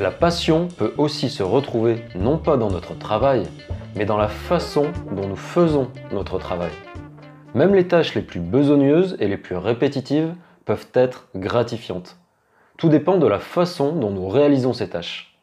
La 0.00 0.10
passion 0.10 0.68
peut 0.78 0.94
aussi 0.96 1.28
se 1.28 1.42
retrouver 1.42 2.02
non 2.14 2.38
pas 2.38 2.56
dans 2.56 2.70
notre 2.70 2.96
travail, 2.96 3.46
mais 3.96 4.06
dans 4.06 4.16
la 4.16 4.28
façon 4.28 4.90
dont 5.12 5.28
nous 5.28 5.36
faisons 5.36 5.90
notre 6.10 6.38
travail. 6.38 6.70
Même 7.52 7.74
les 7.74 7.86
tâches 7.86 8.14
les 8.14 8.22
plus 8.22 8.40
besogneuses 8.40 9.18
et 9.20 9.28
les 9.28 9.36
plus 9.36 9.56
répétitives 9.56 10.34
peuvent 10.64 10.88
être 10.94 11.28
gratifiantes. 11.36 12.16
Tout 12.78 12.88
dépend 12.88 13.18
de 13.18 13.26
la 13.26 13.40
façon 13.40 13.94
dont 13.94 14.10
nous 14.10 14.26
réalisons 14.26 14.72
ces 14.72 14.88
tâches. 14.88 15.38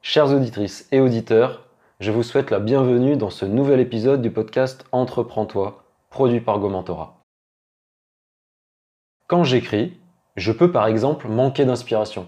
Chères 0.00 0.34
auditrices 0.34 0.88
et 0.90 0.98
auditeurs, 0.98 1.68
je 2.00 2.10
vous 2.10 2.24
souhaite 2.24 2.50
la 2.50 2.58
bienvenue 2.58 3.16
dans 3.16 3.30
ce 3.30 3.44
nouvel 3.44 3.78
épisode 3.78 4.20
du 4.20 4.32
podcast 4.32 4.84
Entreprends-toi, 4.90 5.84
produit 6.10 6.40
par 6.40 6.58
Gomentora. 6.58 7.20
Quand 9.28 9.44
j'écris, 9.44 9.96
je 10.34 10.50
peux 10.50 10.72
par 10.72 10.88
exemple 10.88 11.28
manquer 11.28 11.64
d'inspiration. 11.64 12.26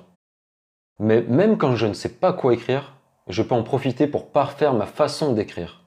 Mais 0.99 1.23
même 1.23 1.59
quand 1.59 1.77
je 1.77 1.87
ne 1.87 1.93
sais 1.93 2.09
pas 2.09 2.33
quoi 2.33 2.55
écrire, 2.55 2.95
je 3.29 3.43
peux 3.43 3.55
en 3.55 3.63
profiter 3.63 4.07
pour 4.07 4.31
parfaire 4.31 4.75
ma 4.75 4.87
façon 4.87 5.33
d'écrire. 5.33 5.87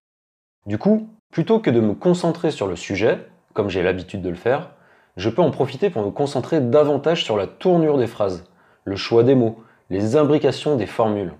Du 0.66 0.78
coup, 0.78 1.10
plutôt 1.32 1.60
que 1.60 1.70
de 1.70 1.80
me 1.80 1.94
concentrer 1.94 2.52
sur 2.52 2.68
le 2.68 2.76
sujet, 2.76 3.28
comme 3.54 3.70
j'ai 3.70 3.84
l'habitude 3.84 4.22
de 4.22 4.30
le 4.30 4.36
faire, 4.36 4.72
je 5.16 5.30
peux 5.30 5.42
en 5.42 5.52
profiter 5.52 5.90
pour 5.90 6.04
me 6.04 6.12
concentrer 6.12 6.62
davantage 6.62 7.24
sur 7.24 7.38
la 7.38 7.48
tournure 7.48 7.98
des 7.98 8.08
phrases, 8.08 8.46
le 8.84 8.96
choix 8.96 9.24
des 9.24 9.36
mots, 9.36 9.64
les 9.90 10.16
imbrications 10.16 10.76
des 10.76 10.86
formules. 10.86 11.34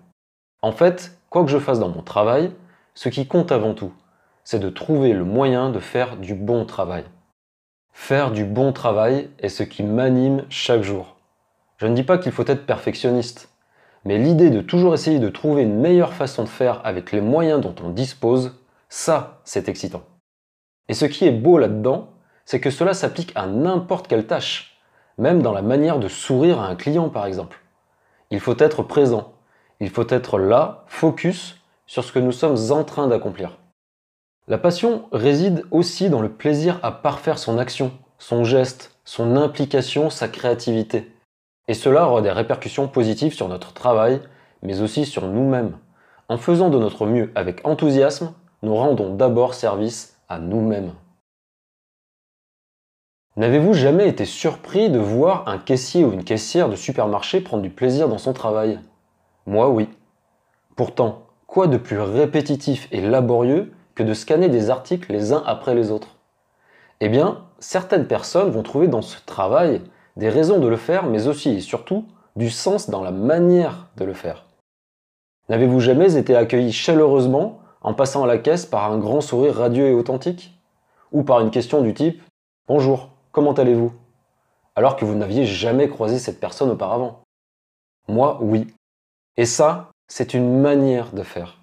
En 0.62 0.72
fait, 0.72 1.20
quoi 1.30 1.44
que 1.44 1.52
je 1.52 1.60
fasse 1.60 1.80
dans 1.80 1.90
mon 1.90 2.02
travail, 2.02 2.52
ce 2.96 3.10
qui 3.10 3.28
compte 3.28 3.52
avant 3.52 3.74
tout, 3.74 3.94
c'est 4.44 4.60
de 4.60 4.70
trouver 4.70 5.14
le 5.14 5.26
moyen 5.26 5.70
de 5.70 5.80
faire 5.80 6.18
du 6.18 6.34
bon 6.34 6.66
travail. 6.66 7.04
Faire 7.92 8.32
du 8.32 8.46
bon 8.46 8.72
travail 8.74 9.30
est 9.40 9.50
ce 9.50 9.64
qui 9.64 9.84
m'anime 9.84 10.46
chaque 10.50 10.84
jour. 10.84 11.18
Je 11.78 11.86
ne 11.86 11.94
dis 11.94 12.04
pas 12.04 12.18
qu'il 12.18 12.32
faut 12.32 12.48
être 12.48 12.66
perfectionniste, 12.66 13.52
mais 14.08 14.18
l'idée 14.18 14.52
de 14.52 14.62
toujours 14.62 14.94
essayer 14.94 15.20
de 15.20 15.28
trouver 15.28 15.64
une 15.64 15.82
meilleure 15.82 16.14
façon 16.14 16.44
de 16.44 16.48
faire 16.48 16.80
avec 16.86 17.12
les 17.12 17.20
moyens 17.20 17.60
dont 17.60 17.76
on 17.84 17.90
dispose, 17.90 18.58
ça, 18.88 19.42
c'est 19.44 19.68
excitant. 19.68 20.02
Et 20.88 20.94
ce 20.94 21.04
qui 21.04 21.28
est 21.28 21.32
beau 21.32 21.58
là-dedans, 21.58 22.08
c'est 22.46 22.62
que 22.62 22.70
cela 22.70 22.94
s'applique 22.94 23.34
à 23.36 23.48
n'importe 23.48 24.08
quelle 24.08 24.26
tâche, 24.26 24.80
même 25.18 25.42
dans 25.42 25.52
la 25.52 25.62
manière 25.62 26.00
de 26.00 26.08
sourire 26.08 26.62
à 26.62 26.70
un 26.70 26.78
client 26.78 27.10
par 27.10 27.26
exemple. 27.26 27.60
Il 28.32 28.40
faut 28.40 28.56
être 28.58 28.82
présent, 28.82 29.34
il 29.82 29.90
faut 29.90 30.08
être 30.08 30.40
là, 30.40 30.86
focus 30.88 31.58
sur 31.86 32.06
ce 32.06 32.14
que 32.14 32.20
nous 32.20 32.32
sommes 32.32 32.72
en 32.72 32.86
train 32.86 33.10
d'accomplir. 33.10 33.58
La 34.48 34.58
passion 34.58 35.10
réside 35.12 35.66
aussi 35.70 36.10
dans 36.10 36.22
le 36.22 36.32
plaisir 36.32 36.80
à 36.82 36.94
parfaire 36.94 37.38
son 37.38 37.58
action, 37.58 37.92
son 38.20 38.46
geste, 38.46 38.98
son 39.04 39.36
implication, 39.36 40.10
sa 40.10 40.30
créativité. 40.30 41.12
Et 41.68 41.74
cela 41.74 42.08
aura 42.08 42.22
des 42.22 42.32
répercussions 42.32 42.88
positives 42.88 43.34
sur 43.34 43.48
notre 43.50 43.74
travail, 43.74 44.22
mais 44.64 44.82
aussi 44.82 45.06
sur 45.06 45.28
nous-mêmes. 45.28 45.78
En 46.30 46.38
faisant 46.38 46.70
de 46.70 46.80
notre 46.80 47.06
mieux 47.06 47.32
avec 47.36 47.66
enthousiasme, 47.66 48.34
nous 48.64 48.76
rendons 48.76 49.14
d'abord 49.14 49.54
service 49.54 50.18
à 50.30 50.40
nous-mêmes. 50.40 50.94
N'avez-vous 53.36 53.74
jamais 53.74 54.08
été 54.10 54.26
surpris 54.26 54.90
de 54.90 54.98
voir 54.98 55.48
un 55.48 55.60
caissier 55.60 56.04
ou 56.04 56.12
une 56.12 56.24
caissière 56.24 56.70
de 56.70 56.76
supermarché 56.76 57.40
prendre 57.40 57.62
du 57.62 57.70
plaisir 57.70 58.10
dans 58.10 58.18
son 58.18 58.34
travail? 58.34 58.80
Moi 59.46 59.70
oui. 59.70 59.90
Pourtant, 60.76 61.28
quoi 61.46 61.68
de 61.68 61.78
plus 61.78 62.00
répétitif 62.00 62.88
et 62.92 63.00
laborieux 63.02 63.74
que 63.94 64.04
de 64.04 64.14
scanner 64.14 64.50
des 64.50 64.70
articles 64.70 65.12
les 65.12 65.34
uns 65.34 65.44
après 65.46 65.76
les 65.76 65.92
autres? 65.92 66.16
Eh 67.00 67.10
bien, 67.10 67.46
certaines 67.60 68.08
personnes 68.08 68.50
vont 68.50 68.64
trouver 68.64 68.88
dans 68.88 69.04
ce 69.04 69.24
travail 69.24 69.82
des 70.18 70.30
raisons 70.30 70.60
de 70.60 70.68
le 70.68 70.78
faire, 70.78 71.06
mais 71.06 71.28
aussi 71.28 71.52
et 71.52 71.62
surtout 71.62 72.06
du 72.36 72.50
sens 72.50 72.90
dans 72.90 73.04
la 73.04 73.12
manière 73.12 73.88
de 73.98 74.04
le 74.04 74.14
faire. 74.14 74.46
N'avez-vous 75.50 75.80
jamais 75.80 76.18
été 76.18 76.36
accueilli 76.36 76.72
chaleureusement 76.72 77.60
en 77.82 77.94
passant 77.94 78.24
à 78.24 78.28
la 78.28 78.40
caisse 78.40 78.66
par 78.66 78.92
un 78.92 78.98
grand 78.98 79.22
sourire 79.22 79.56
radieux 79.56 79.88
et 79.88 79.94
authentique? 79.94 80.60
Ou 81.12 81.24
par 81.24 81.40
une 81.40 81.52
question 81.52 81.82
du 81.82 81.94
type 81.94 82.22
Bonjour, 82.68 83.10
comment 83.32 83.54
allez-vous? 83.54 83.94
Alors 84.76 84.96
que 84.98 85.06
vous 85.06 85.16
n'aviez 85.16 85.46
jamais 85.46 85.88
croisé 85.88 86.20
cette 86.20 86.40
personne 86.40 86.70
auparavant. 86.70 87.22
Moi, 88.08 88.40
oui. 88.42 88.68
Et 89.38 89.46
ça, 89.46 89.92
c'est 90.08 90.34
une 90.34 90.60
manière 90.60 91.14
de 91.14 91.24
faire. 91.24 91.60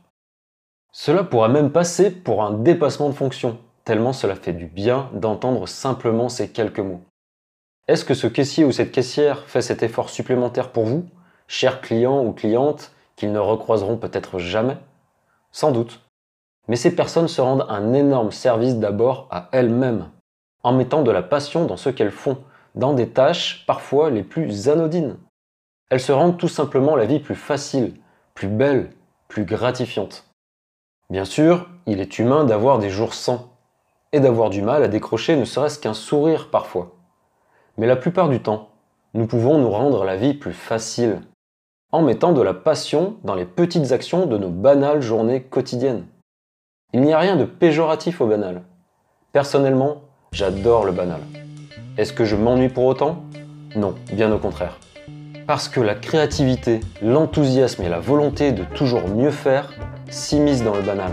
Cela 0.92 1.24
pourra 1.24 1.48
même 1.48 1.72
passer 1.72 2.10
pour 2.10 2.44
un 2.44 2.52
dépassement 2.52 3.08
de 3.08 3.14
fonction, 3.14 3.58
tellement 3.84 4.12
cela 4.12 4.36
fait 4.36 4.52
du 4.52 4.66
bien 4.66 5.10
d'entendre 5.12 5.66
simplement 5.66 6.28
ces 6.28 6.50
quelques 6.50 6.80
mots. 6.80 7.02
Est-ce 7.86 8.06
que 8.06 8.14
ce 8.14 8.26
caissier 8.26 8.64
ou 8.64 8.72
cette 8.72 8.92
caissière 8.92 9.44
fait 9.46 9.60
cet 9.60 9.82
effort 9.82 10.08
supplémentaire 10.08 10.72
pour 10.72 10.84
vous, 10.84 11.04
chers 11.48 11.82
clients 11.82 12.24
ou 12.24 12.32
clientes, 12.32 12.92
qu'ils 13.14 13.30
ne 13.30 13.38
recroiseront 13.38 13.98
peut-être 13.98 14.38
jamais? 14.38 14.78
Sans 15.52 15.70
doute. 15.70 16.00
Mais 16.66 16.76
ces 16.76 16.96
personnes 16.96 17.28
se 17.28 17.42
rendent 17.42 17.66
un 17.68 17.92
énorme 17.92 18.32
service 18.32 18.76
d'abord 18.76 19.28
à 19.30 19.50
elles-mêmes, 19.52 20.08
en 20.62 20.72
mettant 20.72 21.02
de 21.02 21.10
la 21.10 21.22
passion 21.22 21.66
dans 21.66 21.76
ce 21.76 21.90
qu'elles 21.90 22.10
font, 22.10 22.38
dans 22.74 22.94
des 22.94 23.10
tâches 23.10 23.64
parfois 23.66 24.08
les 24.08 24.22
plus 24.22 24.70
anodines. 24.70 25.18
Elles 25.90 26.00
se 26.00 26.12
rendent 26.12 26.38
tout 26.38 26.48
simplement 26.48 26.96
la 26.96 27.04
vie 27.04 27.20
plus 27.20 27.34
facile, 27.34 27.94
plus 28.32 28.48
belle, 28.48 28.90
plus 29.28 29.44
gratifiante. 29.44 30.24
Bien 31.10 31.26
sûr, 31.26 31.68
il 31.86 32.00
est 32.00 32.18
humain 32.18 32.44
d'avoir 32.44 32.78
des 32.78 32.88
jours 32.88 33.12
sans, 33.12 33.50
et 34.12 34.20
d'avoir 34.20 34.48
du 34.48 34.62
mal 34.62 34.82
à 34.82 34.88
décrocher 34.88 35.36
ne 35.36 35.44
serait-ce 35.44 35.78
qu'un 35.78 35.92
sourire 35.92 36.48
parfois. 36.50 36.93
Mais 37.76 37.86
la 37.86 37.96
plupart 37.96 38.28
du 38.28 38.40
temps, 38.40 38.68
nous 39.14 39.26
pouvons 39.26 39.58
nous 39.58 39.70
rendre 39.70 40.04
la 40.04 40.16
vie 40.16 40.34
plus 40.34 40.52
facile 40.52 41.20
en 41.90 42.02
mettant 42.02 42.32
de 42.32 42.42
la 42.42 42.54
passion 42.54 43.16
dans 43.24 43.34
les 43.34 43.44
petites 43.44 43.92
actions 43.92 44.26
de 44.26 44.38
nos 44.38 44.48
banales 44.48 45.00
journées 45.00 45.42
quotidiennes. 45.42 46.06
Il 46.92 47.00
n'y 47.00 47.12
a 47.12 47.18
rien 47.18 47.36
de 47.36 47.44
péjoratif 47.44 48.20
au 48.20 48.26
banal. 48.26 48.62
Personnellement, 49.32 50.02
j'adore 50.30 50.84
le 50.84 50.92
banal. 50.92 51.20
Est-ce 51.98 52.12
que 52.12 52.24
je 52.24 52.36
m'ennuie 52.36 52.68
pour 52.68 52.84
autant? 52.84 53.24
Non, 53.74 53.94
bien 54.12 54.32
au 54.32 54.38
contraire. 54.38 54.78
Parce 55.46 55.68
que 55.68 55.80
la 55.80 55.96
créativité, 55.96 56.80
l'enthousiasme 57.02 57.82
et 57.82 57.88
la 57.88 57.98
volonté 57.98 58.52
de 58.52 58.62
toujours 58.62 59.08
mieux 59.08 59.32
faire 59.32 59.72
s'immiscent 60.08 60.64
dans 60.64 60.76
le 60.76 60.82
banal. 60.82 61.12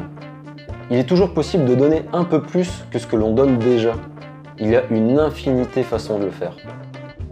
Il 0.92 0.98
est 0.98 1.10
toujours 1.10 1.34
possible 1.34 1.66
de 1.66 1.74
donner 1.74 2.04
un 2.14 2.24
peu 2.24 2.42
plus 2.42 2.70
que 2.92 3.00
ce 3.00 3.08
que 3.08 3.16
l'on 3.16 3.34
donne 3.34 3.58
déjà 3.58 3.94
il 4.62 4.70
y 4.70 4.76
a 4.76 4.84
une 4.92 5.20
infinité 5.20 5.82
de 5.82 5.86
façons 5.86 6.20
de 6.20 6.26
le 6.26 6.32
faire. 6.32 6.56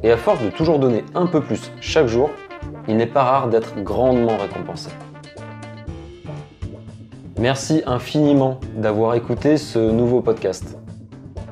Et 0.02 0.12
à 0.12 0.18
force 0.18 0.42
de 0.42 0.50
toujours 0.50 0.80
donner 0.80 1.06
un 1.14 1.28
peu 1.28 1.42
plus 1.42 1.72
chaque 1.80 2.08
jour, 2.08 2.32
il 2.88 2.98
n'est 2.98 3.06
pas 3.06 3.24
rare 3.24 3.50
d'être 3.50 3.82
grandement 3.84 4.36
récompensé. 4.38 4.90
Merci 7.38 7.84
infiniment 7.86 8.60
d'avoir 8.76 9.14
écouté 9.14 9.58
ce 9.58 9.80
nouveau 9.80 10.22
podcast. 10.22 10.78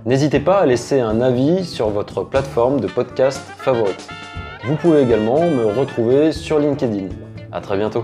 N'hésitez 0.06 0.40
pas 0.40 0.60
à 0.60 0.66
laisser 0.66 1.00
un 1.00 1.22
avis 1.22 1.64
sur 1.64 1.90
votre 1.90 2.24
plateforme 2.24 2.80
de 2.80 2.88
podcast 2.88 3.40
favorite. 3.58 4.09
Vous 4.66 4.76
pouvez 4.76 5.04
également 5.04 5.42
me 5.42 5.66
retrouver 5.66 6.32
sur 6.32 6.59
LinkedIn. 6.59 7.09
À 7.52 7.62
très 7.62 7.78
bientôt. 7.78 8.04